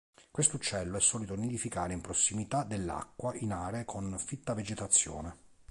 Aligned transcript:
Questo 0.31 0.55
uccello 0.55 0.97
è 0.97 0.99
solito 0.99 1.35
nidificare 1.35 1.93
in 1.93 2.01
prossimità 2.01 2.63
dell'acqua, 2.63 3.35
in 3.35 3.51
aree 3.51 3.85
con 3.85 4.17
fitta 4.17 4.55
vegetazione. 4.55 5.37